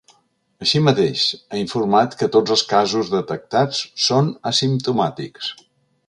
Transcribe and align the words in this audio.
Així 0.65 0.79
mateix, 0.85 1.25
ha 1.51 1.59
informat 1.63 2.15
que 2.21 2.29
tots 2.37 2.55
els 2.55 2.63
casos 2.73 3.11
detectats 3.17 3.83
són 4.09 4.35
asimptomàtics. 4.53 5.51